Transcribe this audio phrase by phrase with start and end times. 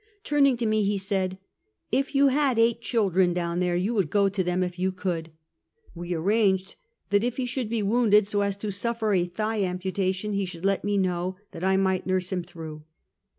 [0.23, 1.37] Turning to me he said:"
[1.91, 5.31] If you had eight children down there, you would go to them, if you could!"
[5.93, 6.75] We arranged
[7.11, 10.65] that if he should be wounded so as to suffer a thigh amputation, he should
[10.65, 12.83] let me know, that I might nurse him through.